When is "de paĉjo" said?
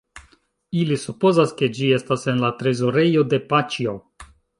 3.35-3.95